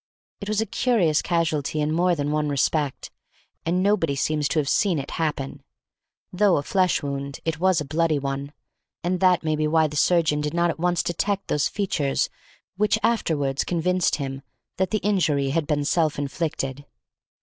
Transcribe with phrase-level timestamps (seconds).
[0.39, 3.11] It was a curious casualty in more than one respect,
[3.67, 5.61] and nobody seems to have seen it happen.
[6.33, 8.51] Though a flesh wound, it was a bloody one,
[9.03, 12.31] and that may be why the surgeon did not at once detect those features
[12.77, 14.41] which afterwards convinced him
[14.77, 16.87] that the injury had been self inflicted.